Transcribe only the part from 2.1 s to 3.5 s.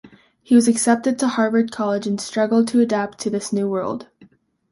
struggled to adapt to